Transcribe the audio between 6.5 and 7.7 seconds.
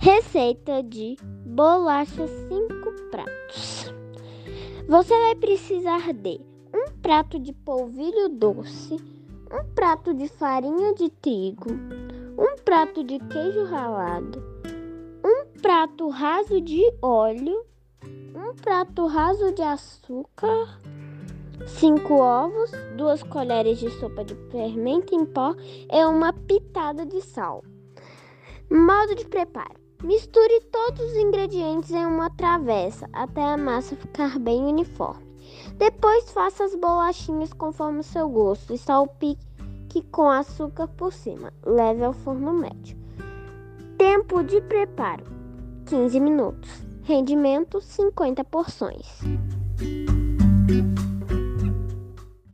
um prato de